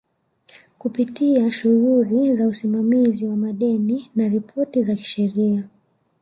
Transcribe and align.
kupitia 0.77 1.51
shughuli 1.51 2.35
za 2.35 2.47
usimamizi 2.47 3.25
wa 3.25 3.35
madeni 3.35 4.11
na 4.15 4.27
ripoti 4.27 4.83
za 4.83 4.95
kisheria 4.95 5.67